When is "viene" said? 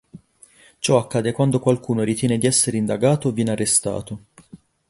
3.31-3.51